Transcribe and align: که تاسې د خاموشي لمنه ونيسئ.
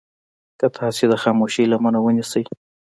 که 0.59 0.67
تاسې 0.77 1.03
د 1.07 1.13
خاموشي 1.23 1.63
لمنه 1.71 1.99
ونيسئ. 2.01 2.43